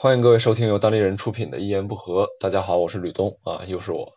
[0.00, 2.22] 欢迎各位收听由当地人出品的《一言不合》。
[2.38, 4.12] 大家好，我是吕东啊，又是我。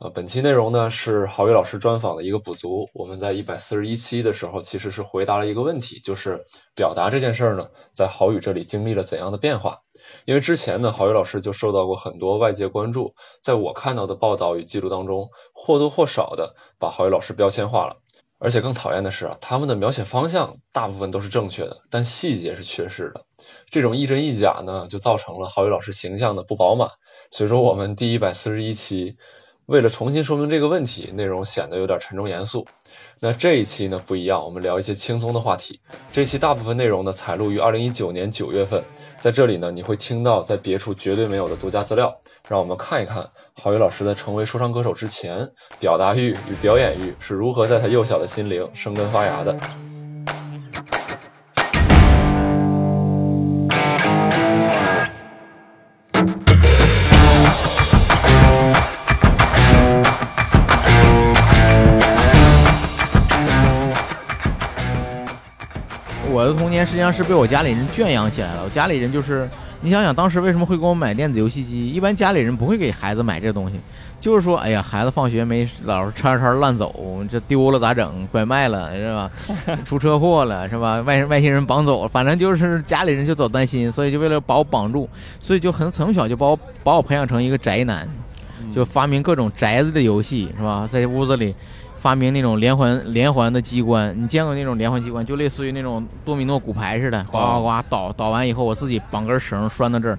[0.00, 2.88] 呃，本期内容呢是郝宇老师专访的一个补足。
[2.94, 9.82] 我们在一百四十一期的时候，其实是回答了一个问题，就是表达这件事儿呢，在郝宇这里经历了怎样的变化？
[10.24, 17.98] 因为之前呢，郝宇老师就受到过很多外界关注，在我看到的报道与记录当中，或多或少的把郝宇老师标签化了。
[18.38, 23.24] 而且更讨厌的是啊，他们的描写方向大部分都是正确的，但细节是缺失的。
[23.70, 26.90] 这种亦真亦假呢，就造成了郝宇老师形象的不饱满。
[27.30, 29.16] 所以说，我们第一百四十一期
[29.64, 32.66] 为了重新说明这个问题，内容显得有点沉重严肃。
[33.18, 35.80] 那这一期呢不一样，我们聊一些轻松的话题。
[36.12, 38.84] 这期大部分内容呢采录于二零一九年九月份，
[39.18, 42.20] 在这里呢你会听到在别处绝对没有的独家资料。
[42.46, 49.56] 让我们看一看郝宇老师在成为说唱歌手之前，表达欲与表演欲是如何在他幼小的心灵生根发芽的。
[66.46, 68.62] 我的童年实际上是被我家里人圈养起来了。
[68.62, 71.90] 我家里人就是，你想想当时为什么会给我买电子游戏机？
[71.90, 73.80] 一般家里人不会给孩子买这东西，
[74.20, 76.94] 就是说，哎呀，孩子放学没老是叉叉乱走，
[77.28, 78.28] 这丢了咋整？
[78.30, 79.30] 拐卖了是吧？
[79.84, 81.00] 出车祸了是吧？
[81.00, 88.08] 外外星人绑走了，反正就是家里人就总担心，所以就为了把我绑住，所以就很从小就把我把我培养成一个宅男，
[88.72, 90.88] 就发明各种宅子的游戏是吧？
[90.88, 91.52] 在屋子里。
[92.06, 95.26] 发明那种连环连环的机关，你见过那种连环机关？
[95.26, 100.16] 就类似于那种多米诺骨牌似的，呱呱呱倒倒完以后，我自己绑根绳拴到这儿，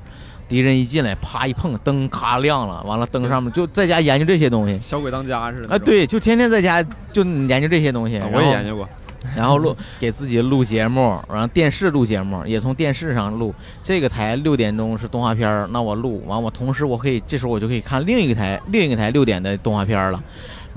[0.50, 5.74] 敌人一进来，啪一碰，灯咔亮了，完了灯上面就在家研究这些东西，小鬼当家似的。
[5.74, 8.22] 啊，对，就天天在家就研究这些东西。
[8.34, 8.90] 我也研究过，
[9.34, 13.56] 然后录给自己录节目，然后电视录节目，也从电视上录。
[13.82, 20.22] 这个台六点钟是动画片那我录完，我同时我可以这时候我就可以看另一个台另一个台六点的动画片了。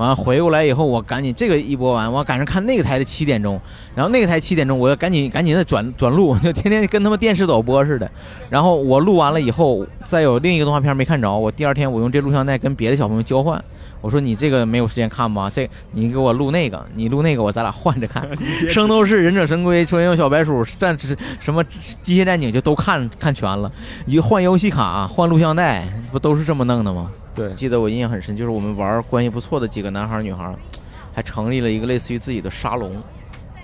[0.00, 3.60] 完回过来以后，我赶紧这个一播完，我赶上看那个台的七点钟，
[3.94, 8.10] 然后那个台七点钟，我要赶紧赶紧的转转录， 就天天跟他们电视导播似的。
[8.48, 13.62] 然后我录完了以后，再有另一个动画片没看着，我第二天我用这录像带跟别的小朋友交换。
[14.00, 15.50] 我说你这个没有时间看吗？
[15.50, 18.28] 这你给我录那个，你录那个，我咱俩换着看。
[18.68, 20.96] 圣斗士、忍者神龟、超人小白鼠、战
[21.40, 21.62] 什么
[22.02, 23.70] 机械战警就都看看全了。
[24.06, 27.10] 一换游戏卡，换录像带，不都是这么弄的吗？
[27.34, 30.54] 对，记得我印象很深，就是我们玩关系不错的几个男孩女孩，
[31.14, 33.00] 还成立了一个类似于自己的沙龙。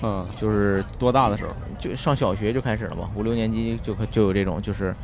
[0.02, 1.50] 嗯，就是多大的时候？
[1.78, 4.94] 就上小学就开始了嘛，五六年级就就有这种，就是，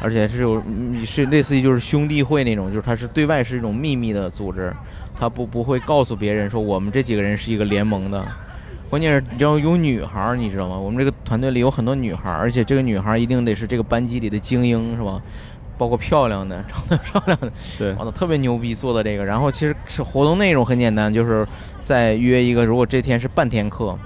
[0.00, 0.62] 而且是有
[1.04, 4.72] 是类似于就是兄弟会那种，就是它是对外是一种秘密的组织，
[5.18, 8.26] 它不不会告诉别人说我们这几个人是一个联盟的。
[8.88, 10.76] 关键是你要有女孩，你知道吗？
[10.76, 15.20] 我们这个团队里有很多女孩，而且这个女孩一定得是这个班级里的精英，是吧？
[15.78, 19.24] 包括漂亮的、 长得漂亮的，对，哇，特别牛逼做的这个。
[19.24, 21.46] 然后其实是活动内容很简单，就是
[21.80, 23.96] 再约一个，如果这天是半天课，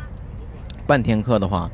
[0.86, 1.68] 半天课的话，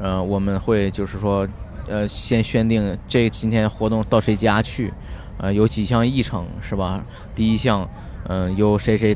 [0.00, 1.46] 呃，我们会就是说，
[1.92, 4.90] 呃，先宣定这今天活动到谁家去，
[5.36, 7.04] 呃，有几项议程是吧？
[7.34, 7.86] 第一项，
[8.28, 9.14] 嗯，由谁谁。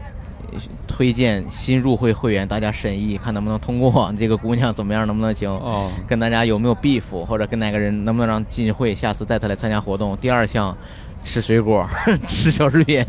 [0.87, 4.11] 推荐新入会会员，大家审议看能不能通过。
[4.17, 5.51] 这个姑娘怎么样，能不能行？
[5.51, 10.17] 哦，跟大家有没有 beef，或者跟哪个人能不能让进会，下次带她来参加活动。
[10.19, 10.75] 第二项，
[11.23, 11.87] 吃水果，
[12.29, 13.05] 吃小食品，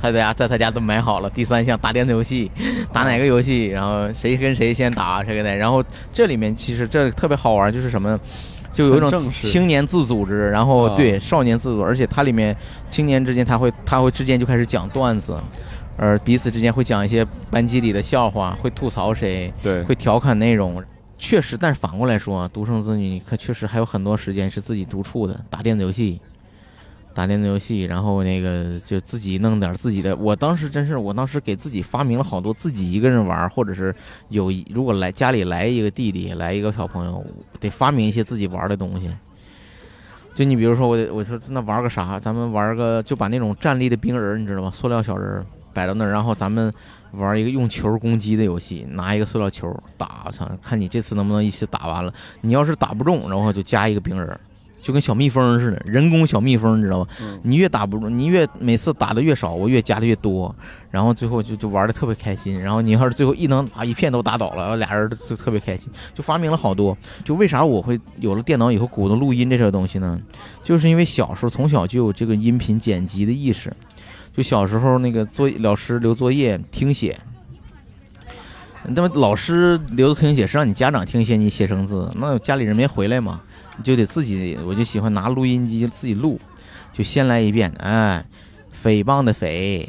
[0.00, 1.28] 他在家在他家都买好了。
[1.28, 2.50] 第三项，打电子游戏，
[2.92, 3.66] 打哪个游戏？
[3.66, 5.56] 然后谁跟谁先打，谁跟谁。
[5.56, 8.18] 然后这里面其实这特别好玩，就是什么，
[8.78, 12.56] 就有一种青年自组织，然后对少年自组，而且它里面
[12.88, 15.36] 青年之间他会他会之间就开始讲段子。
[15.96, 20.80] 而彼此之间会讲一些班级里的笑话，会吐槽谁，对，会调侃内容，
[21.18, 21.56] 确实。
[21.56, 26.20] 但是反过来说，独生子女可确实还有很多时间是自己独处的，打电子游戏，
[27.18, 30.14] 打电子游戏，然后那个就自己弄点自己的。
[30.14, 33.92] 我当时真是，我当时给自己发明了好多自己一个人玩，或者是
[34.28, 37.26] 有如果来家里来一个弟弟，来一个小朋友，
[37.58, 39.10] 得发明一些自己玩的东西。
[40.36, 42.20] 就你比如说，我我说那玩个啥？
[42.20, 44.70] 咱们玩个就把那种站立的冰人，你知道吗？
[44.70, 45.44] 塑料小人。
[45.74, 46.72] 摆到那儿，然后咱们
[47.12, 52.12] 玩一个用球攻击的游戏，拿一个塑料球打，操，看你这次能不能一起打完了。
[52.40, 54.40] 你要是打不中，然后就加一个冰人，
[54.80, 57.06] 就跟小蜜蜂似的，人工小蜜蜂，你知道吗？
[57.42, 60.54] 你越打不中，你越每次打的越少，我越加的越多，
[60.90, 62.60] 然后最后就就玩的特别开心。
[62.60, 66.96] 然后你要是最后一能把一片都打倒了，俩人就特别开心，就发明了好多。
[67.24, 70.18] 就为啥我会有了电脑以后鼓动录音这些东西呢？
[70.62, 73.72] 就是因为小时候从小就有这个音频剪辑的意识。
[74.34, 77.18] 就小时候那个作老师留作业听写，
[78.84, 83.40] 那么老师留的听写是让你家长听写，你写生字，那家里人没回来嘛？
[83.82, 86.40] 就得自己，我就喜欢拿录音机自己录，
[86.92, 88.24] 就先来一遍，哎，
[88.84, 89.88] 诽谤的诽，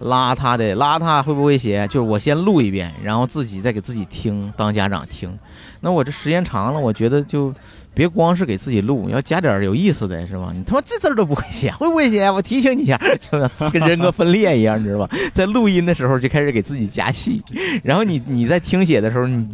[0.00, 1.86] 邋遢的邋遢，会不会写？
[1.88, 5.38] 就是我先录一遍，然后自己再给自己听，当家长听。
[5.80, 7.54] 那我这时间长了，我觉得就。
[8.00, 10.50] 别光是给自己录，你要加点有意思的是吧？
[10.54, 12.30] 你他妈这字儿都不会写，会不会写？
[12.30, 13.38] 我提醒你一下，就
[13.68, 15.10] 跟人格分裂一样，你知道吧？
[15.34, 17.44] 在录音的时候就开始给自己加戏，
[17.84, 19.46] 然后你你在听写的时候，你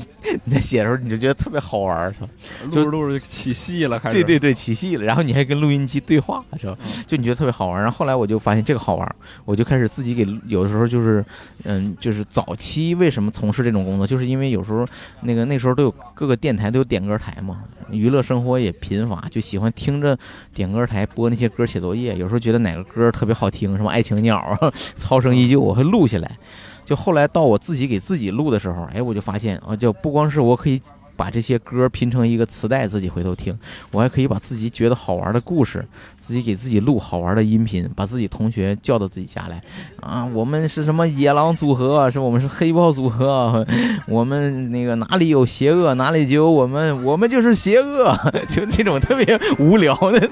[0.44, 2.28] 你在写的时候你就觉得特别好玩儿，是吧？
[2.66, 6.78] 录着录着就起戏了，开始对对对起戏了，然后你还跟录音机对话，是吧？
[7.04, 7.82] 就你觉得特别好玩儿。
[7.82, 11.24] 然后后来我就发现这个好玩儿，我就开始自己给有的时候就是
[11.64, 14.86] 嗯，就是早期为什么从事这种工作，就是因为有时候
[15.22, 18.22] 那个那时候都有各个电台都有点歌台嘛，娱乐。
[18.26, 20.14] 生生活也贫乏，就喜欢听着
[20.52, 22.14] 点歌台播那些歌写作业。
[22.16, 24.70] 有时候觉得哪个歌特别好听，什么《爱情鸟》啊，
[25.02, 26.36] 《涛声依旧》，我会录下来。
[26.84, 30.78] 就后来到我自己给自己录的时候，哎，我就发现啊，就不光是我可以。
[31.16, 33.56] 把这些歌拼成一个磁带，自己回头听。
[33.90, 35.84] 我还可以把自己觉得好玩的故事，
[36.18, 39.62] 自己给自己录好玩的音频，把自己同学叫到自己家来。
[40.00, 42.10] 啊，我们是什么野狼组合？
[42.10, 43.66] 是我们是黑豹组合？
[44.06, 48.14] 我们那个哪里有邪恶，哪里就有我们，我们就是邪恶。
[48.48, 50.28] 就这种特别无聊的，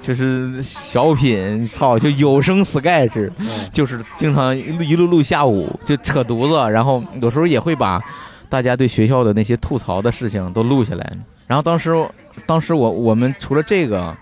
[0.00, 3.30] 就是小品，操，就有声 sketch，
[3.72, 8.02] 就是经常一路录下午，就扯犊子，然后有时候也会把。
[8.48, 11.16] 大家对学校的那些吐槽的事情都录下来，
[11.46, 11.92] 然后当时，
[12.46, 14.16] 当时我我们除了这个，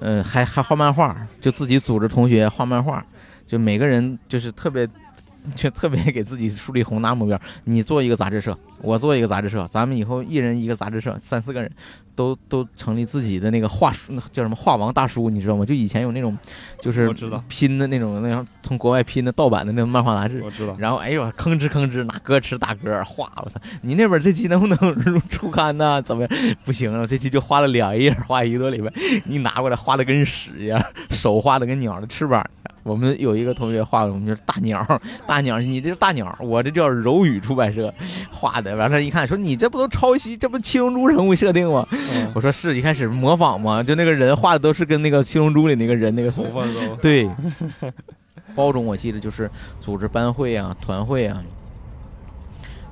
[0.00, 3.04] 呃，还还画漫画，就自己组织同学画漫画，
[3.46, 4.88] 就每个人就是特别。
[5.56, 11.70] 就特别给自己树立宏大目标，你做一个杂志社，我做一个杂志社，咱们以后一人一个杂志社，三四个人，
[12.14, 15.64] 都都成立自己的那个画书，叫什么画王大叔，你知道吗？
[15.64, 16.36] 就以前有那种，
[16.80, 17.12] 就是
[17.48, 20.76] 拼的那种，那样从国外拼的盗版的那种漫画杂志，我知道。
[20.78, 23.60] 然后哎呦，吭哧吭哧拿歌词打歌画，我操！
[23.82, 24.76] 你那本这期能不能
[25.30, 26.02] 出刊呢？
[26.02, 26.30] 怎么样？
[26.64, 28.92] 不行了，这期就画了两页，画一个多礼拜，
[29.24, 32.44] 你拿过来画的跟屎一样，手画的跟鸟的翅膀。
[32.84, 34.84] 我们有一个同学画的，我们就是大鸟，
[35.24, 37.94] 大鸟，你这是大鸟，我这叫柔宇出版社
[38.28, 38.71] 画的。
[38.74, 41.86] 完了，一看说你这不都抄袭，这不七龙珠人物设定吗？
[42.34, 47.28] 我说是一开始模仿嘛，就那个人画的都是跟那个七龙珠里那个人那个头发都 对。
[48.54, 51.42] 高中我记得就是组织班会啊、团会啊，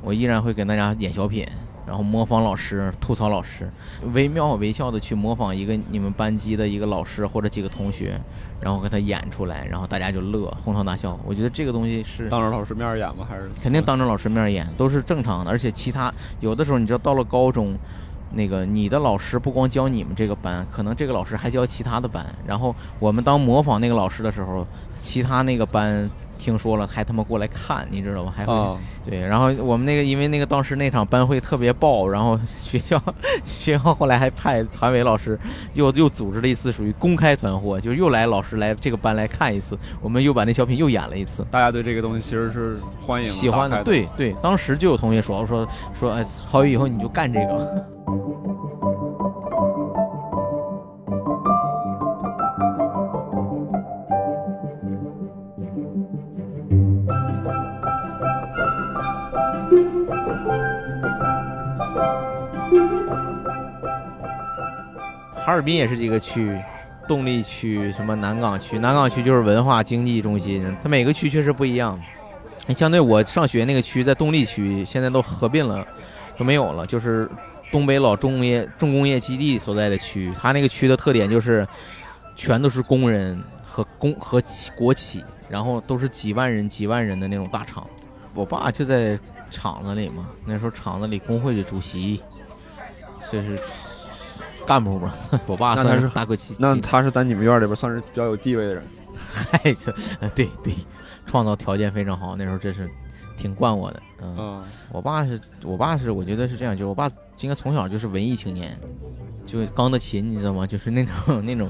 [0.02, 1.46] 我依然会给大家演小品。
[1.86, 3.68] 然后模仿老师，吐槽老师，
[4.12, 8.20] 惟妙惟肖的去模仿一个你们班级的一个老师或者几个同学，
[8.60, 11.18] 然后给他演出来，然后大家就乐，哄堂大笑。
[11.26, 13.26] 我觉得这个东西是当着老师面演吗？
[13.28, 15.50] 还是肯定当着老师面演，都是正常的。
[15.50, 17.76] 而且其他有的时候，你知道到了高中，
[18.34, 22.24] 那个你的老师不光教你们这个班，可能这个老师还教其他的班。
[22.46, 24.66] 然后我们当模仿那个老师的时候，
[25.00, 26.08] 其他那个班。
[26.40, 28.32] 听说了，还他妈过来看，你知道吗？
[28.34, 28.52] 还会
[29.04, 33.00] 对，然后我们那个，因为那个当时那场班会特别爆，然后学校
[33.44, 35.38] 学校后来还派团委老师
[35.75, 41.44] 又又组织了一次属于公开团伙，就又来老师来这个班来看一次，我们又把那小品又演了一次。
[41.50, 47.87] 大家对这个东西其实是欢迎喜欢的，对对，当时就有同学说说说，哎，郝宇以后你就干这个。
[65.44, 66.56] 哈尔滨也是这个区，
[67.08, 71.99] 动力区什么南岗区，南岗区就是文化经济中心，它每个区确实不一样。
[72.76, 75.85] 相对我上学那个区在动力区，现在都合并了，
[76.37, 77.28] 都没有了，就是
[77.73, 80.32] 东北老重工业重工业基地所在的区。
[80.38, 81.66] 它那个区的特点就是，
[82.37, 84.40] 全都是工人和工和
[84.76, 87.85] 国企，然后都是几万人几万人的那种大厂。
[88.35, 89.18] 我爸就在
[89.50, 92.23] 厂子里嘛，那时候厂子里工会的主席，
[93.32, 93.59] 这是。
[94.67, 95.14] 干部吧，
[95.47, 98.83] 我爸那他是大国企，那他是在你们院里边算是比较有地位的人。
[99.21, 99.93] 嗨，这
[100.35, 100.73] 对对，
[101.26, 102.88] 创造条件非常好，那时候真是
[103.37, 104.02] 挺惯我的。
[104.23, 104.62] 嗯，
[104.93, 108.79] 我爸是我爸是，我觉得是这样，就是我爸应该从小就是文艺青年，
[109.45, 110.64] 就钢的琴，你知道吗？
[110.64, 111.69] 就是那种那种，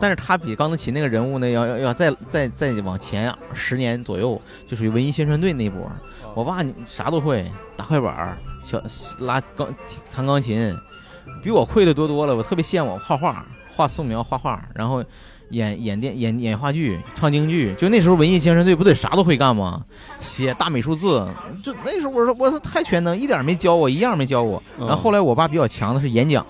[0.00, 5.80] 但是他比钢的琴那个人物呢，要要要再再再往前十年左右，就属于文艺宣传队那波。
[6.34, 8.82] 我爸啥都会，打快板，小
[9.20, 9.72] 拉钢
[10.12, 10.76] 弹钢琴。
[11.42, 15.04] 比我会的多多了，我特别羡慕画画、画素描、画画，然后
[15.50, 17.74] 演演电、演演话剧、唱京剧。
[17.74, 19.84] 就那时候文艺宣传队不得啥都会干吗？
[20.20, 21.26] 写大美术字，
[21.62, 24.62] 就那时候我说我太全能，一点没教我，一样没教我。
[24.78, 26.46] 然后后来我爸比较强的是演讲，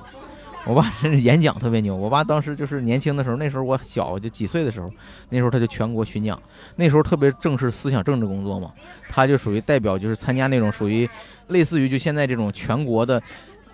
[0.67, 1.97] 我爸真是演讲特别牛。
[1.97, 4.91] 我爸当时就是年轻的时候，那时候我小就几岁的时候，
[5.31, 6.41] 那时候他就全国巡讲，
[6.77, 8.71] 那时候特别正式思想政治工作嘛，
[9.09, 11.09] 他就属于代表，就是参加那种属于
[11.49, 13.23] 类似于就现在这种全国的。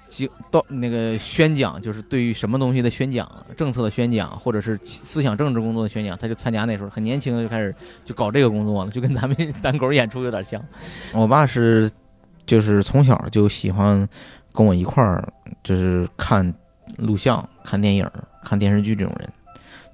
[0.09, 10.63] 就到那个宣讲，就是对于什么东西的宣讲、政策的宣讲，或者是思想政治工作的宣讲，他就参加那时候很年轻的就开始就搞这个工作了，就跟咱们 单口演出有点像。
[11.13, 11.91] 我爸是
[12.47, 14.09] 就是从小就喜欢
[14.53, 15.27] 跟我一块儿
[15.63, 16.55] 就是看
[16.99, 18.09] 录像、看电影、
[18.45, 19.29] 看电视剧这种人。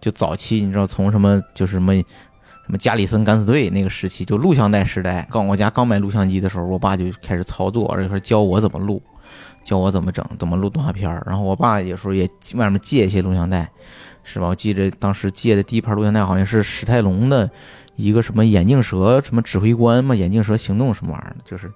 [0.01, 2.03] 就早期你知道从什么就是什么什
[2.69, 9.03] 么加里森敢死队那个时期，就录像带时代，刚我家刚买录像机的时候，我爸就开始操作，而且说教我怎么录。
[9.65, 11.23] 教我怎么整，怎么录动画片儿。
[11.27, 13.71] 然后我爸有时候也外面借一些录像带，
[14.25, 14.49] 是吧？
[14.49, 17.51] 我记着当时借的第一盘录像带好像是史泰龙的
[17.97, 21.71] 一个什么眼镜蛇什么指挥官嘛，眼镜蛇行动什么玩意儿，就是。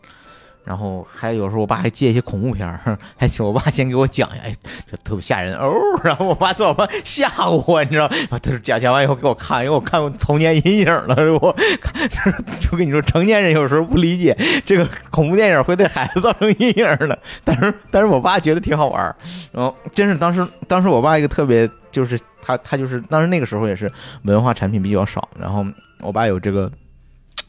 [0.66, 4.56] 然后还有时候我爸还借一些恐怖片儿， 还请我爸先给我讲一下，哎，
[4.90, 5.72] 这特别吓人哦。
[6.02, 8.08] 然后我爸在我旁吓唬我，你知道？
[8.30, 11.14] 他说讲讲完以后给我看，因为我看过童年阴影了。
[11.40, 11.56] 我
[12.60, 19.14] 就跟你说，成年人有时候不理解这个恐怖电影会对孩子造成阴影的，但是但是我爸觉得挺好玩儿。
[19.52, 23.90] 然后真是当时当时我爸一个特别就是他他就是当时那个时候也是
[24.24, 25.64] 文化产品比较少，然后
[26.00, 26.68] 我爸有这个。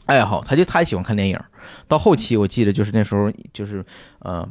[0.08, 1.38] 爱好，他就他喜欢看电影。
[1.86, 3.84] 到后期，我记得就是那时候，就是
[4.20, 4.48] 呃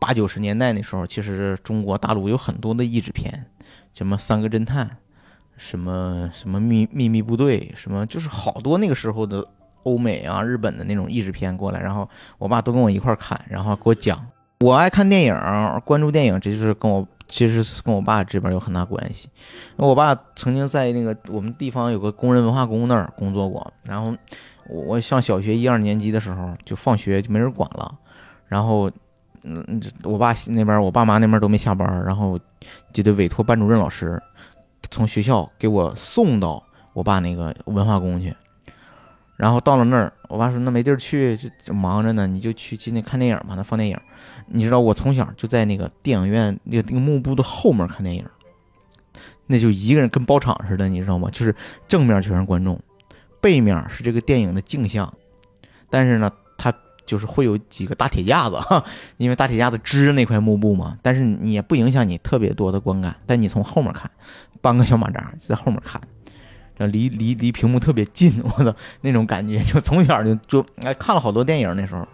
[0.00, 3.46] 八九十年代那时候，其实中国大陆有很多的译制片，
[3.94, 4.84] 什么《三个侦探》，
[5.56, 9.46] 什么什么秘秘密部队，什么就是好多那个时候的
[9.84, 11.78] 欧美啊、日本的那种译制片过来。
[11.78, 14.26] 然后我爸都跟我一块儿看，然后给我讲。
[14.60, 15.34] 我爱看电影，
[15.84, 19.28] 关注电影，这就是跟我其实跟我爸这边有很大关系。
[19.76, 24.14] 我爸曾经在那个我们地方有个工人文化宫那儿工作过，然后。
[24.68, 27.96] 我上小学一二年级的时候，就放学就没人管了，
[28.48, 28.90] 然后，
[29.44, 32.36] 嗯，我爸那边，我爸妈那边都没下班，然后
[32.92, 34.20] 就得委托班主任老师
[34.90, 36.60] 从学校给我送到
[36.94, 38.34] 我爸那个文化宫去。
[39.36, 43.98] 然后到了那儿，我爸说那没地儿去，就忙着呢，你就去进那看电影吧，那放电影。
[44.48, 48.24] 你知道我从小就在那个电影院那个那个幕布的后面看电影，
[49.46, 51.28] 那就一个人跟包场似的，你知道吗？
[51.30, 51.54] 就是
[51.86, 52.80] 正面全是观众。
[53.40, 55.12] 背面是这个电影的镜像，
[55.88, 56.28] 但是呢，
[56.58, 58.58] 它就是会有几个大铁架子，
[59.18, 60.98] 因为大铁架子支着那块幕布嘛。
[61.00, 63.14] 但是你也不影响你特别多的观感。
[63.24, 64.10] 但你从后面看，
[64.60, 66.00] 搬个小马扎就在后面看，
[66.78, 72.06] 离离离屏幕特别近， 我的那种感觉，就从小就就哎看了好多电影那时候。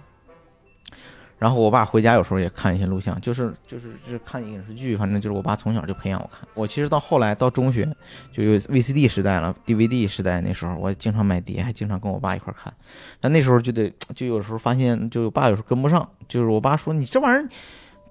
[1.38, 6.48] 然后我爸回家有时候也看一些录像，就是就是就是看影视剧，反正就是我爸从小就培养我看。
[6.54, 7.84] 我其实到后来到中学
[8.30, 12.72] 就有 VCD 时代了，DVD 时代那时候我经常买碟，还经常跟我爸一块看。
[13.18, 17.48] 但那时候就得就有时候发现，就我爸有时候跟不上，就是我爸说你这玩意儿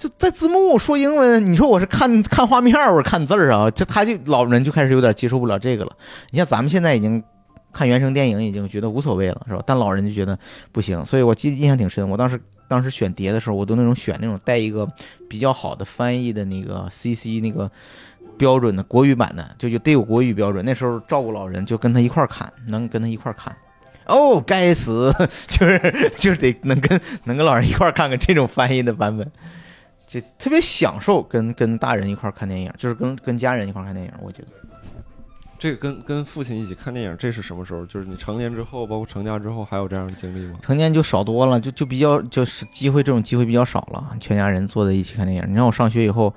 [0.01, 5.95] 这在字幕说英文，你说我是看看画面，我是看字儿啊，这他就老人就开始有点接受不了这个了。
[6.31, 7.23] 你像咱们现在已经。
[7.73, 9.63] 看原声电影已经觉得无所谓了，是吧？
[9.65, 10.37] 但老人就觉得
[10.73, 12.05] 不行，所以我记印象挺深。
[12.09, 14.85] 我当时当时选碟的时候，我都那种选那种带一个
[15.29, 17.71] 比较好的翻译的那个 CC 那个
[18.37, 20.65] 标准的国语版的，就就得有国语标准。
[20.65, 23.55] 那时候照顾老人，就跟他一块看，能跟他一块看。
[24.05, 25.09] 哦，该死，
[25.47, 29.31] 就是就是得能跟能跟老人一块看看这种翻译的版本，
[30.11, 34.47] 就特别享受跟跟大人一块看电影，就是跟跟家人一块看电影，我觉得。
[35.57, 37.85] 这个跟跟父亲一起看电影，这是什么时候？
[37.85, 40.59] 就是你成年之后，包括成家之后，还有这样的经历吗？
[40.61, 44.13] 成年就少多了，就就比较就是机会，这种机会比较少了。
[44.19, 46.33] 全家人坐在一起看电影，你让我上学以后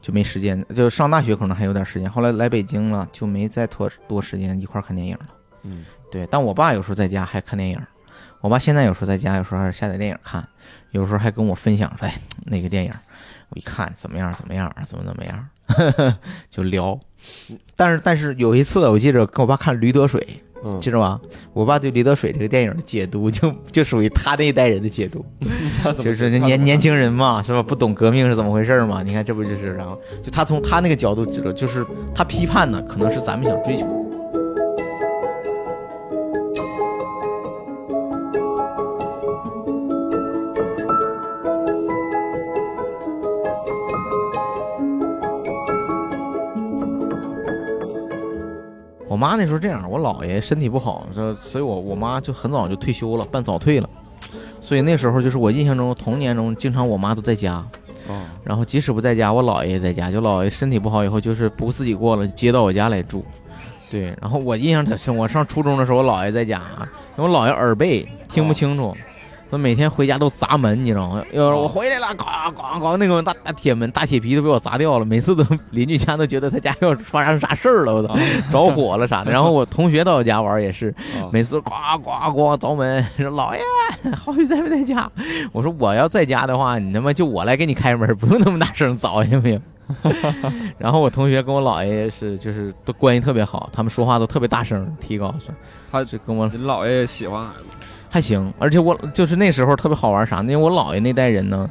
[0.00, 2.10] 就没时间，就上大学可能还有点时间。
[2.10, 5.26] 后来来北京了，就没再拖多时间一块看电影了。
[5.64, 6.26] 嗯，对。
[6.30, 7.78] 但我爸有时候在家还看电影，
[8.40, 10.48] 我爸现在有时候在家，有时候还是下载电影看，
[10.92, 12.14] 有时候还跟我分享说：“哎，
[12.46, 12.92] 那个电影，
[13.50, 14.32] 我一看怎么样？
[14.34, 14.72] 怎么样？
[14.84, 15.46] 怎么怎么样？”
[16.50, 16.98] 就聊。
[17.76, 20.26] 但是但是有一次，我记着跟我爸看《驴得水》，
[20.80, 21.20] 记着吗？
[21.52, 25.24] 我爸对《驴得水》这个电影的解读，就就属于他那一代人的解读，
[26.02, 27.62] 就是年年 轻人嘛，是吧？
[27.62, 29.02] 不懂革命是怎么回事嘛？
[29.02, 29.74] 你看这不就是？
[29.74, 33.86] 然后就他从他那个角度知道，就是他批判的可能是咱们想追求。
[49.18, 53.90] 妈那时候这样，我姥爷身体不好，所所以，我我妈就很早就退休了，办早退了。
[54.60, 57.54] 所以那时候就是我印象中童年中，经常我妈都在家。
[58.06, 58.22] 哦。
[58.44, 60.10] 然后即使不在家，我姥爷也在家。
[60.10, 63.24] 就姥爷身体不好以后，就是不自己过了，接到我家来住。
[63.90, 64.14] 对。
[64.20, 66.62] 然后我印象特深，我上初中的时候，我姥爷在家，
[67.16, 68.94] 我姥爷耳背，听不清楚。
[69.50, 71.24] 他每天回家都砸门，你知道吗？
[71.32, 75.04] 要是我回来了，咣咣咣，那个大大铁门、大铁皮都被我砸掉了。
[75.04, 78.14] 每次都 邻居家都觉得他家要发生啥事儿了，我操，
[78.52, 79.30] 着火了啥的。
[79.32, 83.60] 然后我同学到我家玩也是，啊每次咣咣咣凿门，说老爷
[84.16, 85.10] 浩宇在没在家？
[85.52, 89.60] 我说我要在家的话，你他妈就我来给你开门，不用那么大声凿，行不行？
[90.78, 95.54] 然后我同学跟我姥爷是就是都关系特别好，他们说话都特别大声，提高声。
[95.90, 97.64] 他就跟我你姥爷也喜欢孩子
[98.10, 101.68] 还行，而且我就是那时候特别好玩啥，因为我姥爷那代人呢，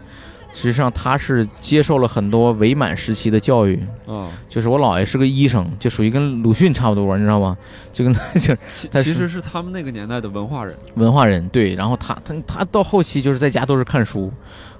[0.51, 4.29] 实际上他是接受了很多伪满时期的教育，啊。
[4.49, 7.55] 就是我姥爷是个医生，就属于跟鲁迅差不多，你知道吗？
[7.93, 11.75] 就跟就是其但是其实是他们那个年代的文化人文化人，对。
[11.75, 14.31] 然后他他他到后期就是在家都是看书，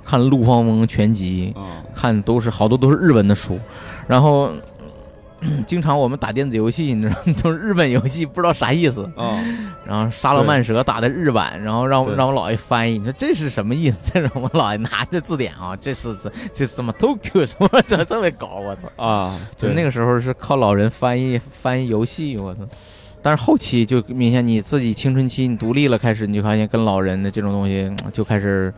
[0.07, 3.59] 看陆放翁全集，啊看都是好多都是日文的书，
[4.07, 4.49] 然后。
[5.39, 9.03] 嗯经常我们打电子游戏，你知道， 都是日本游戏，不知道啥意思。
[9.15, 9.39] 啊
[9.85, 13.99] 然后沙罗曼蛇打的日版，然后让对让我姥爷翻译，你说这是什么意思？
[14.11, 19.05] 这让我姥爷拿着字典啊，这是这这什么 Tokyo 什么 这这么搞，我操！
[19.05, 22.61] 啊，就那个时候是靠老人翻译翻译游戏，我操！
[23.21, 28.73] 但是后期就明显你自己青春期你独立了，开始你就发现跟老人的这种东西嗯就开始，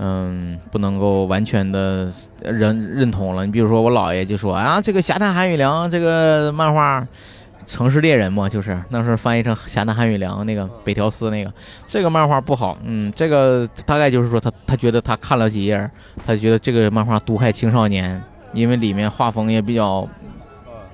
[0.00, 2.10] 嗯，不能够完全的
[2.42, 3.44] 认认同了。
[3.44, 7.06] 你比如说我姥爷就说啊，这个侠探韩雨良这个漫画。
[7.66, 11.52] 城市猎人嘛，就是那时候翻译成侠探韩雨良那个北条司那个，
[11.86, 15.88] 这个漫画不好，嗯，这个大概就是说他他觉得他看了几页，
[16.26, 18.20] 他觉得这个漫画毒害青少年，
[18.54, 20.08] 因为里面画风也比较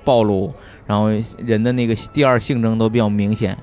[0.03, 0.53] 暴露，
[0.85, 1.07] 然后
[1.39, 3.57] 人的那个第二性征都比较明显。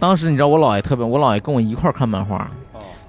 [0.00, 2.50] 当时你知道我姥爷特别，我姥爷跟我一块儿看漫画，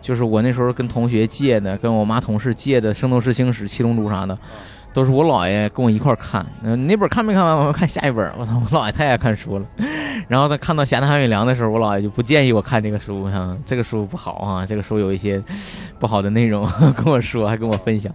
[0.02, 4.38] 就是我那时候跟同学借的，跟我妈同事借的《圣斗士星矢》《七龙珠》啥的，
[4.94, 6.46] 都是我姥爷跟我一块儿看。
[6.64, 7.58] 嗯，那本看没看完？
[7.58, 8.32] 我说看下一本。
[8.38, 9.66] 我操，我姥爷太爱看书了。
[10.28, 15.42] 然后他看到《侠探韩雨良》的时候，我姥爷就不建议我看这个书，啊，这个书不好啊，这个书有一些
[16.00, 18.14] 不好的内容， 跟我说，还跟我分享。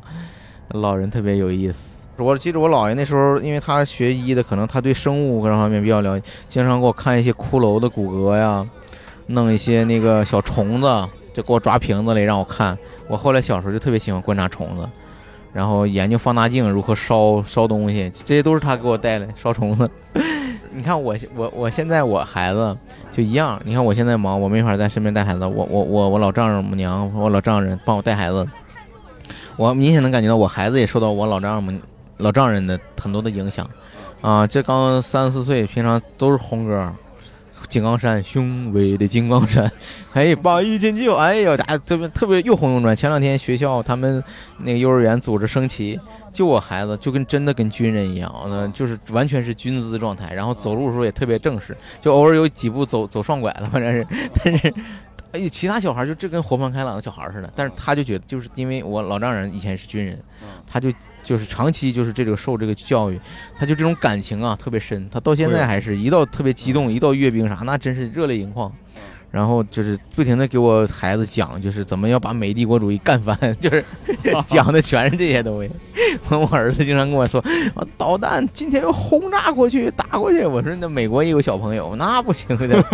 [0.71, 2.07] 老人特别有意思。
[2.17, 8.65] 我记得我姥爷那时候，因为他学医的，可能他对生物各方面比较了解，经常给我看一些骷髅的骨骼呀，
[9.27, 10.87] 弄一些那个小虫子，
[11.35, 12.79] 就给我抓瓶子里让我看。
[13.07, 14.89] 我后来小时候就特别喜欢观察虫子，
[15.53, 19.91] 然后研究放大镜如何烧烧东西，这些都是他给我带来烧虫子。
[20.73, 22.77] 你看我我我现在我孩子
[23.13, 28.45] 就一样，你看我现在忙，我没法在身边带孩子，我我我我老丈母娘我老丈人帮我带孩子，
[29.57, 31.79] 我明显能感觉到我孩子也受到我老丈母
[32.17, 33.69] 老丈人的很多的影响，
[34.21, 36.93] 啊，这刚三四岁，平常都是红歌，
[37.69, 39.71] 金刚山，雄伟的井冈山，
[40.15, 42.95] 哎，八一进九，哎呦，大家这边特别又红又转。
[42.95, 44.23] 前两天学校他们
[44.59, 45.99] 那个幼儿园组织升旗，
[46.33, 54.07] 就我孩子就跟真的跟军人一样，那，就是完全是军姿状态，然后走路的时候也特别正式，就偶尔有几步走走双拐了，反正 是，
[54.45, 54.73] 但是。
[55.33, 60.17] 哎，其他小孩就这跟活泼开朗的小孩似的，但是他就觉得，就是因为我老丈人以前是军人，
[60.65, 60.89] 他就
[61.25, 63.19] 就是长期就是这个受这个教育，
[63.59, 68.71] 他就这种感情啊特别深，他到现在还是一到特别激动，一到阅兵啥，那真是热泪盈眶。
[69.35, 73.85] 然后就是不停的给我孩子讲，就是怎么要把美帝国主义干翻， 就是
[74.47, 75.69] 讲的全是这些东西。
[76.31, 77.41] 我儿子经常跟我说，
[77.75, 80.45] 啊，导弹今天要轰炸过去，打过去。
[80.45, 82.85] 我说那美国也有小朋友，那不行的。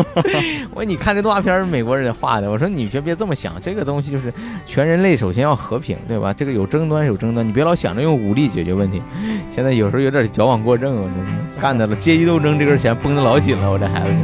[0.73, 4.33] 我说你看这动画片是美国人画的，我说你先别这么想，这个东西就是
[4.65, 6.33] 全人类首先要和平，对吧？
[6.33, 9.03] 这个有争端有争端，你别老想着用武力解决问题。
[9.51, 14.17] 现在有时候有点矫枉过正，我真的干的了，阶级斗争这根弦绷得老紧了，我这孩子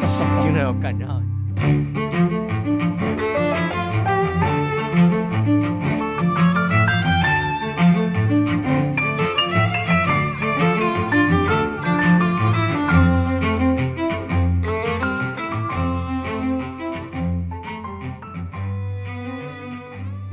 [0.00, 1.22] 现在经常要干仗。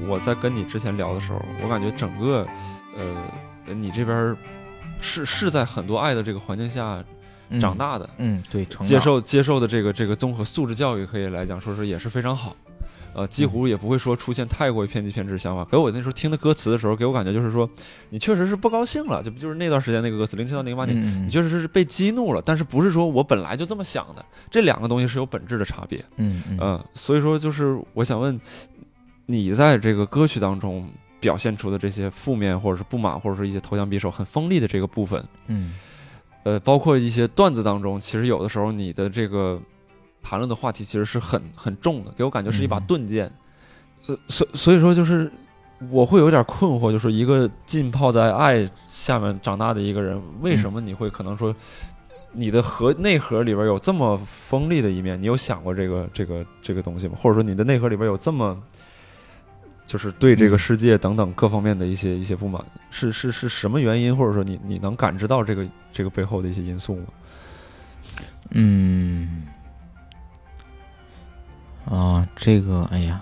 [0.08, 2.48] 我在跟你之前聊的时候，我感觉整个，
[2.96, 4.36] 呃，你这边
[5.02, 7.04] 是是在很多爱的这个环境下
[7.60, 12.56] 长大的，嗯，对，接受接受的这个这个综合素质教育，可以来讲说是也是非常好，
[13.14, 15.64] 呃，几乎也不会说出现太过于偏激偏执的想法。
[15.66, 17.70] 给我那时候听的歌词的时候，给我感觉就是说，
[18.10, 26.04] 你确实是不高兴了，就就是那段时间那个歌词，零七到零八年，嗯你确实是被激怒了，但是不是说我本来就这么想的，这两个东西是有本质的差别。
[26.18, 26.58] 嗯嗯。
[26.60, 28.40] 嗯，所以说就是我想问，
[29.28, 35.74] 你在这个歌曲当中表现出的这些负面或者是不满，或者是一些投降匕首很锋利的这个部分，嗯
[36.46, 39.60] 呃，包括一些段子当中，其实有的时候你的这个
[40.22, 43.32] 谈论的话题其实是很很重的，给我感觉是一把嗯钝剑。
[44.06, 45.32] 呃，所所以说就是
[45.90, 51.54] 我会有点困惑，就是一个浸泡在爱下面长大的一个人，为什么你会可能说
[52.32, 55.20] 你的核内核里边有这么锋利的一面？
[55.20, 57.16] 你有想过这个这个这个东西吗？
[57.20, 58.56] 或者说你的内核里边有这么
[59.86, 67.04] 就是对这个嗯世界等等各方面的一些一些不满，是是是什么原因，或者说你你能感知到这个这个背后的一些因素吗？
[68.52, 69.44] 嗯，
[71.86, 73.22] 啊，这个，哎呀，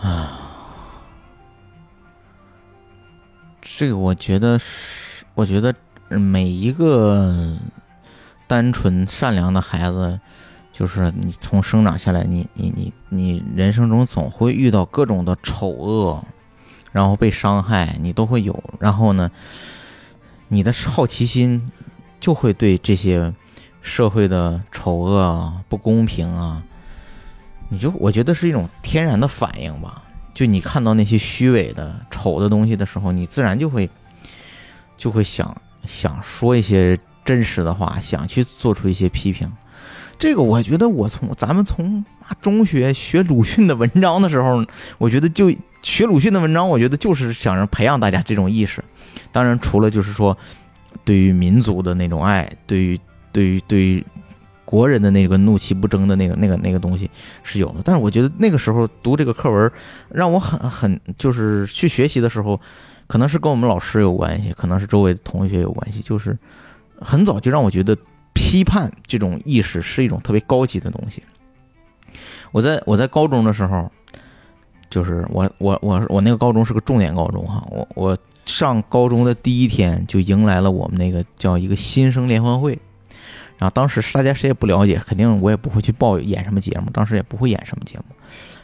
[0.00, 0.40] 啊，
[3.60, 5.74] 这个我觉得是，我觉得
[6.08, 7.56] 每一个
[8.46, 10.18] 单纯善良的孩子，
[10.74, 16.24] 就是你从生长下来，你你你你人生中总会遇到各种的丑恶，
[16.90, 18.64] 然后被伤害，你都会有。
[18.80, 19.30] 然后呢，
[20.48, 21.70] 你的好奇心
[22.18, 23.32] 就会对这些
[23.82, 26.60] 社会的丑恶啊、不公平啊，
[27.68, 30.02] 你就我觉得是一种天然的反应吧。
[30.34, 33.88] 就你看到那些虚伪的、丑的东西的时候，你自然就会
[34.96, 35.56] 就会想
[35.86, 39.48] 想说一些真实的话，想去做出一些批评。
[40.18, 42.04] 这个我觉得，我从咱们从
[42.40, 44.64] 中学学鲁迅的文章的时候，
[44.98, 48.82] 我觉得就学鲁迅的文章，我觉得就是想让培养大家这种意识。
[49.32, 50.36] 当然，除了就是说
[51.04, 52.98] 对于民族的那种爱，对于
[53.32, 54.04] 对于对于
[54.64, 57.10] 国人的那个怒其不争的那个那个那个东西
[57.42, 57.82] 是有的。
[57.84, 59.70] 但是我觉得那个时候读这个课文，
[60.08, 62.58] 让我很很就是去学习的时候，
[63.06, 66.36] 可能是跟我们老师有关系，可能是周围的同学有关系，就是
[66.98, 67.96] 很早就让我觉得
[68.34, 71.22] 批判这种意识是一种特别高级的东西。
[72.52, 73.90] 我在我在高中的时候，
[74.90, 82.78] 就是我我我我那个高中是个重点高中哈，我我上高中的第一天就迎来了我们那个叫一个新生联欢会，
[83.58, 88.04] 然后当时大家谁也不了解，肯定我也不会去报演什么节目，当时也不会演什么节目，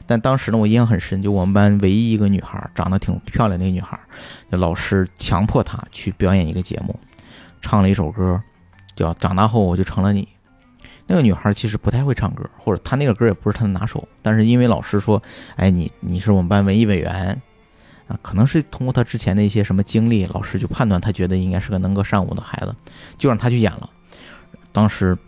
[0.06, 3.98] 但当时呢我印象很深，就我们班唯一一个女孩，长得挺漂亮的一个女孩，
[4.52, 6.96] 就老师强迫她去表演一个节目，
[7.60, 8.40] 唱了一首歌，
[9.00, 10.22] 叫《长大后我就成了你》。
[11.06, 15.20] 那个女孩其实不太会唱歌，或者她那个歌也不是她的拿手，但是因为老师说，
[15.56, 17.36] 哎，你你是我们班文艺委员，
[18.06, 22.72] 啊，可能是通过她之前的一些什么经历，老师就判断她觉得应该是个能歌善舞的孩子，
[23.18, 23.90] 就让她去演了。
[24.70, 25.18] 当时，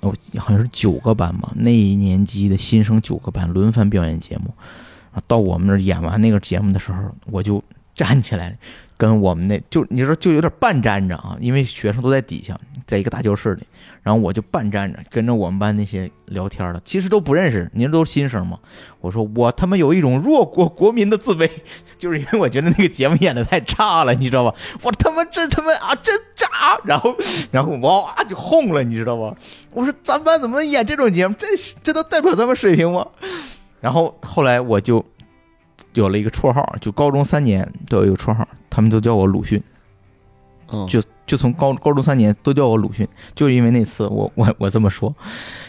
[0.00, 4.54] 哦，好像是九个班吧，那一年级的新生九个班轮番表演节目，
[5.12, 8.56] 啊，到我们那儿演完那个节目的时候，我就站起来，
[9.00, 12.54] 跟我们那就你说就有点半站着啊，因为学生都在底下，
[12.86, 13.62] 在一个大教室里。
[14.02, 18.58] 然后我就半站着跟着我们班那些聊天的，其实都不认识，您都是新生嘛。
[19.00, 21.48] 我说我他妈有一种弱国国民的自卑，
[21.98, 24.54] 就是因为我觉得那个节目演的太差了，你知道吧？
[24.82, 26.46] 我他妈这他妈啊真渣！
[26.84, 27.16] 然后
[27.50, 29.34] 然后哇就哄了，你知道吧？
[29.72, 31.34] 我说咱班怎么能演这种节目？
[31.38, 31.46] 这
[31.82, 33.06] 这都代表咱们水平吗？
[33.80, 35.02] 然后后来我就
[35.94, 39.62] 有了一个绰号，就高中三年都有一个绰号，他们都叫我鲁迅。
[40.72, 45.12] 嗯，就就从高高中三年都叫我鲁迅，就是因为那次我我我这么说。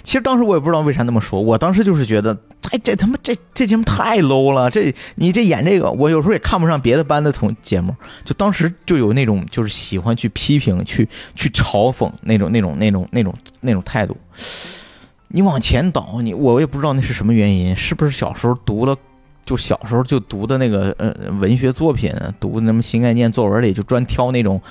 [0.04, 2.38] 其实当时我也不知道为啥那么说，我当时就是觉得，
[2.70, 14.16] 哎，这他妈这这节目太 low 了，这你这演这个，我有时候也看不上别的班的同节目，就当时就有那种就是喜欢去批评、去去嘲讽那种那种那种那种那种态度。
[15.30, 18.96] 你往前倒，你我也不知道那是什么原因，是不是小时候读了？
[19.46, 24.62] 就小时候就读的那个呃文学作品，读什么新概念作文里就专挑那种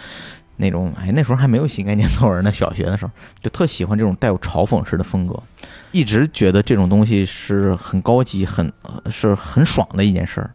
[0.56, 3.11] 那种，哎，那时候还没有新概念作文呢，小学的时候
[3.42, 5.42] 就特喜欢这种带有嘲讽式的风格，
[5.90, 8.72] 一直觉得这种东西是很高级、很
[9.11, 10.50] 是很爽的一件事儿。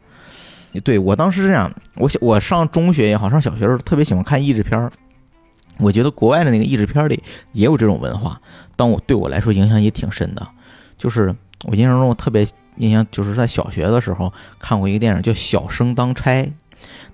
[0.84, 4.91] 对我当时这样，我小我上中学也好，上小学的时候特别喜欢看译制片儿，
[5.80, 8.39] 我觉得国外的那个译制片里也有这种文化，
[8.75, 10.47] 但我对我来说影响也挺深的，
[10.97, 12.47] 就是我印象中特别。
[12.77, 16.43] 印象就是在小学的时候看过一个电影叫《小生当差》，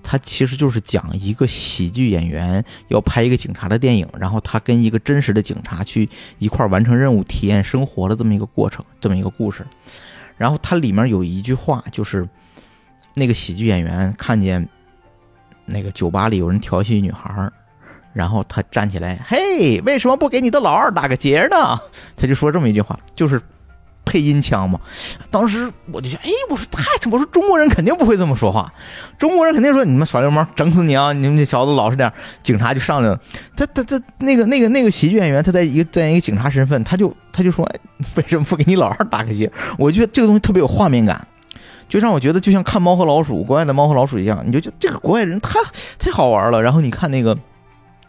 [0.04, 9.66] 它其实就是讲一个喜剧演员要拍一个警察的电影，然后他跟一个真实的警察去一块完成任务、体验生活的这么一个过程，这么一个故事。
[10.38, 12.28] 然后它里面有一句话，就是
[13.14, 14.68] 那个喜剧演员看见
[15.66, 17.52] 那个酒吧里有人调戏女孩，
[18.14, 21.80] 然后他站起来，嘿，为什么不给你的老二打个结呢？
[22.18, 23.40] 他就说这么一句话，就是。
[24.12, 24.78] 配音腔嘛，
[25.30, 28.74] 当时我就觉得，哎，我说太，我说中国人肯定不会这么说话，
[29.18, 31.14] 中国人肯定说你们耍流氓，整死你啊！
[31.14, 32.12] 你们这小子老实点。
[32.44, 33.18] 警察就上来了，
[33.56, 37.66] 他他他那个那个那个喜剧演员，他在一个在一个警察身份，他就他就说，
[38.16, 39.50] 为什么不给你老二打个结？
[39.78, 41.26] 我觉得这个东西特别有画面感，
[41.88, 45.58] 就让我觉得就像看猫和老鼠，国外的猫和老鼠一样，你就就这个国外人太
[45.98, 46.62] 太好玩了。
[46.62, 47.38] 然后你看那个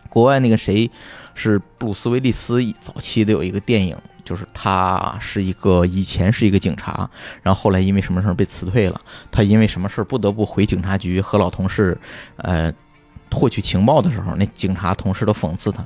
[0.08, 0.90] 国外那个谁
[1.34, 3.96] 是布鲁斯威利斯早期的有一个电影。
[4.24, 7.08] 就是他是一个以前是一个警察，
[7.42, 11.98] 然后后来因为什么事被辞退了，他因为什么事不得不回警察局和老同事，
[12.36, 12.72] 呃，
[13.30, 15.84] 获取情报的时候，那警察同事都讽刺他：“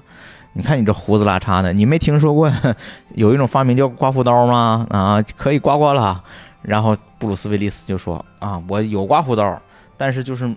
[0.54, 2.52] 你看你这胡子拉碴的，你没听说过
[3.14, 4.86] 有一种发明叫刮胡刀吗？
[4.90, 6.22] 啊，可以刮刮了。”
[6.62, 9.62] 然后布鲁斯威利斯就说啊，我有刮胡刀，
[9.96, 10.52] 但是就是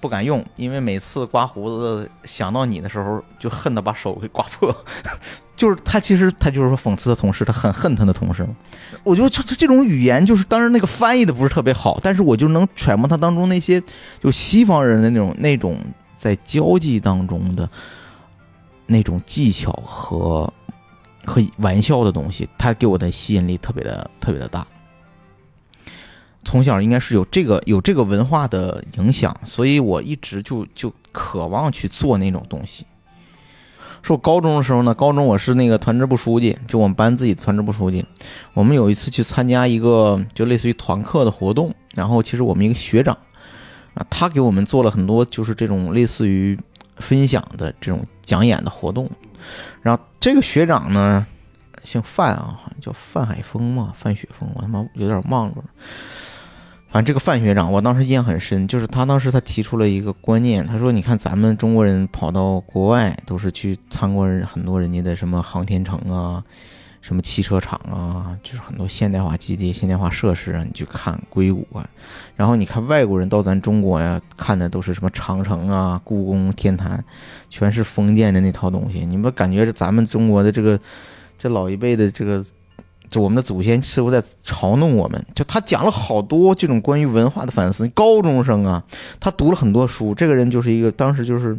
[0.00, 4.74] 不敢用，因为每次刮胡子想到你的时候，就恨得把手给刮破。
[5.54, 8.44] 就是他其实他就是说讽刺的同事，他很恨他的同事。
[9.04, 13.80] 我觉得这这这种语言，就是当然那个翻译的不是特别好，但是我就能揣摩他当中那些
[14.20, 15.78] 就西方人的那种那种
[16.16, 17.68] 在交际当中的
[18.86, 20.52] 那种技巧和
[21.24, 24.66] 和玩笑的东西，他给我的吸引力特别的特别的大。
[26.44, 32.84] 从小应该是有这个有这个文化的影响，所以我一直就就渴望去做那种东西。
[34.02, 38.04] 说高中的时候呢，高中我是那个团支部书记，就我们班自己团支部书记。
[38.52, 43.16] 我们有一次去参加一个就类似于团课的活动，然后其实我们一个学长
[43.94, 46.58] 啊，他给我们做了很多就是这种类似于
[46.96, 49.08] 分享的这种讲演的活动。
[49.82, 51.24] 然后这个学长呢，
[51.84, 55.62] 姓范啊，叫范海峰嘛，范雪峰，我他妈有点忘了。
[56.92, 66.44] 反正这个范学长，我当时印象很深，就是他当时他提出了一个观念，他说：“你看咱们中国人跑到国外，都是去参观很多人家的什么航天城啊，
[67.00, 71.88] 什么汽车厂啊，就是很多现代化基地、现代化设施啊，你去看硅谷啊。
[72.36, 77.02] 然后你看外国人到咱中国呀，看的都是什么长城啊、故宫、天坛，
[77.48, 79.06] 全是封建的那套东西。
[79.06, 80.78] 你们感觉是咱们中国的这个
[81.38, 82.44] 这老一辈的这个。”
[83.12, 87.86] 就我们的祖先似乎在嘲弄我们，就他讲了好多这种关于文化的反思。
[87.88, 88.82] 高中生啊，
[89.20, 90.14] 他读了很多书。
[90.14, 91.54] 这个人就是一个当时就是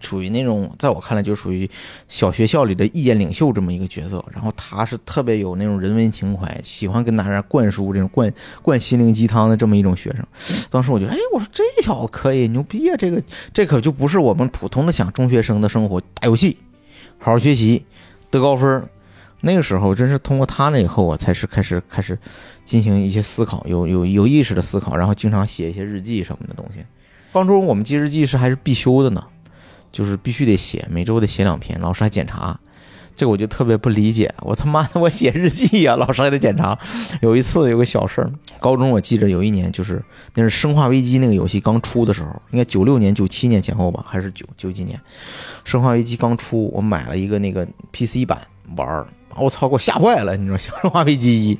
[0.00, 1.70] 属于那种，在我看来就属于
[2.08, 4.24] 小学校里的意见领袖这么一个角色。
[4.32, 10.26] 然后他是特别有那种人文情怀，喜欢跟大家灌输这种灌灌心灵鸡汤的这么一种学生。
[10.70, 12.96] 当时我觉得，哎，我说这小子可以牛逼啊！
[12.98, 16.56] 这个这可就不是我们普通的想中学生的生活，打游戏，
[17.18, 17.84] 好好学习，
[18.28, 18.88] 得高分。
[19.44, 22.18] 那个时候，真是通过他那以后，我才是开始开始
[22.64, 26.80] 进行一些思考，有有有意识的思考，然后经常写一些日记什么的东西。
[27.30, 29.22] 高中我们记日记是还是必修的呢，
[29.92, 32.58] 就是必须得写，每周得写两篇，老师还检查。
[33.16, 36.76] 这个我就特别不理解，我他妈的我写日记呀，老师还得检查。
[37.20, 40.02] 有一次有个小事儿，高中我记着有一年就是
[40.34, 44.98] 那是《生化危机》那个游戏刚出的时候，应该九六年、九七年前后吧，还是九九几年，
[45.64, 48.40] 《生化危机》刚出，我买了一个那个 PC 版
[48.76, 49.06] 玩儿。
[49.36, 49.68] 我操！
[49.68, 51.54] 给我吓坏了，你知道《生化危机一》，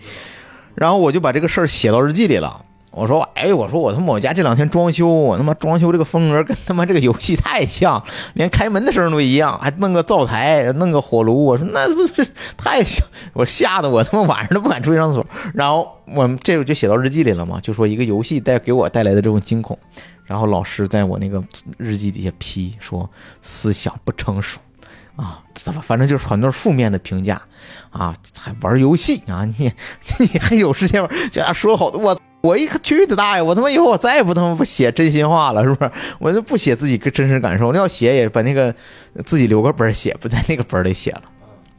[0.74, 2.64] 然后我就把这个事儿写到日记里了。
[2.90, 8.00] 我说：“哎，我说我他妈我家这两天装修，我他妈装修这个风格跟他妈这个游戏太像，
[8.34, 11.44] 连开门的声都一样，还弄个灶台，弄个火炉。
[11.44, 12.24] 我说那不是
[12.56, 13.04] 太像？
[13.32, 15.26] 我吓得我他妈晚上都不敢出去上厕所。
[15.52, 19.76] 然后我们这个就写到日记里了嘛，就说一个游戏带给我带来的这种惊恐。
[20.24, 21.42] 然后老师在我那个
[21.76, 23.10] 日记底下批说
[23.42, 24.60] 思想不成熟。”
[25.16, 27.40] 啊，怎么反正就是很多负面的评价，
[27.90, 29.72] 啊，还玩游戏啊，你
[30.18, 31.10] 你还有时间玩？
[31.30, 35.90] 这样说好多，我我一看去的大爷，我他妈以后我再也不他妈不写真心话了，是不是？
[36.18, 38.74] 我就不写自己个真实感受，那要写也把那个
[39.24, 41.22] 自己留个本写，不在那个本里写了。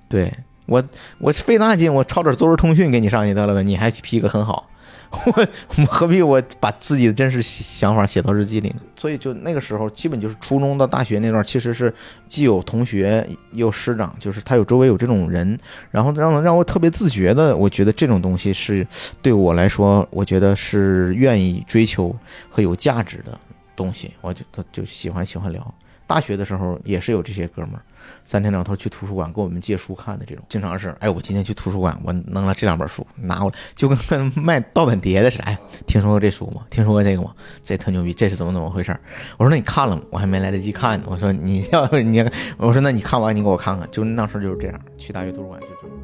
[0.07, 0.33] 对
[0.65, 0.83] 我
[1.19, 4.69] 我费那劲，我抄点作文通讯给你上去得了呗，你还批个很好。
[5.77, 8.75] 我何必我把自己的真实想法写到日记里呢？
[8.95, 11.93] 所以就那个时候，基本就是初中到大学那段，其实是
[12.27, 15.57] 既有同学，也有师长，就是他有周围有这种人，
[15.91, 18.85] 然后让让我特别自觉的，我觉得这种东西是
[19.21, 22.15] 对我来说，我觉得是愿意追求
[22.49, 23.37] 和有价值的
[23.75, 25.73] 东西，我就就喜欢喜欢聊。
[26.07, 27.81] 大学的时候也是有这些哥们儿。
[28.23, 35.43] 三天两头去图书馆给我们借书看的这种，经常是，哎，我今天去图书馆，我弄了这两本书拿过来，就跟跟卖盗版碟的似的。
[35.45, 36.63] 哎，听说过这书吗？
[36.69, 37.33] 听说过这个吗？
[37.63, 38.95] 这特牛逼，这是怎么怎么回事？
[39.37, 40.03] 我说那你看了吗？
[40.11, 41.07] 我还没来得及看呢。
[41.09, 42.23] 我说你要你，
[42.57, 43.89] 我说那你看完你给我看看。
[43.91, 45.95] 就那时候就是这样，去大学图书馆就就。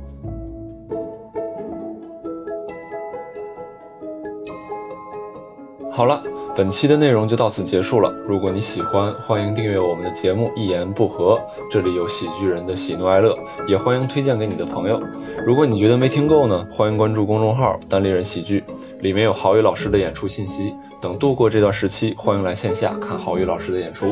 [5.91, 6.23] 好了。
[6.53, 8.13] 本期的内容就到此结束了。
[8.27, 11.35] 如果你喜欢，欢迎订阅我们的节目《一言不合》，
[11.71, 13.37] 这里有喜剧人的喜怒哀乐，
[13.67, 15.01] 也欢迎推荐给你的朋友。
[15.45, 18.63] 如果你觉得没听够呢，欢迎关注公众号“单立人喜剧”，
[18.99, 20.73] 里面有郝宇老师的演出信息。
[21.01, 24.07] 等度过这段时期，欢迎来线下看郝宇老师的演出。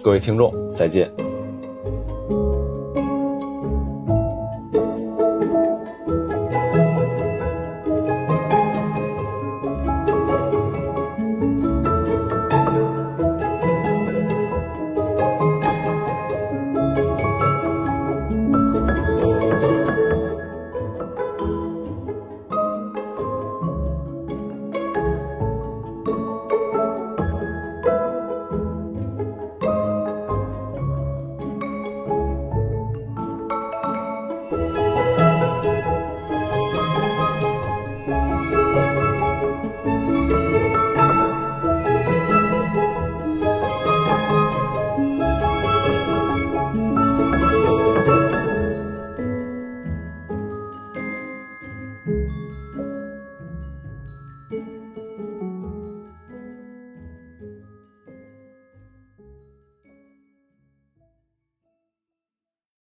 [0.00, 1.10] 各位听众，再见。